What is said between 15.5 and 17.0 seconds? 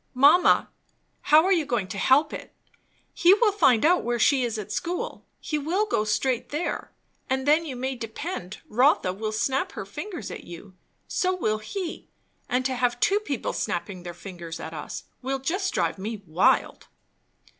drive me wild."